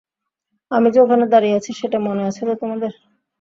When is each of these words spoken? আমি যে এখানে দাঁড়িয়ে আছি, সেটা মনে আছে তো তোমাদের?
আমি 0.71 0.87
যে 0.93 0.99
এখানে 1.01 1.25
দাঁড়িয়ে 1.27 1.57
আছি, 1.59 1.71
সেটা 1.73 1.97
মনে 1.99 2.21
আছে 2.29 2.41
তো 2.41 2.53
তোমাদের? 2.61 2.91